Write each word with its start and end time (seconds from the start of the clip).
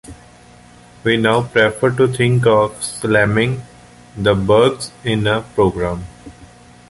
We 1.03 1.15
now 1.17 1.43
prefer 1.43 1.91
to 1.91 2.07
think 2.07 2.47
of 2.47 2.83
'slamming' 2.83 3.61
the 4.17 4.33
bugs 4.33 4.89
in 5.03 5.27
a 5.27 5.41
program. 5.53 6.07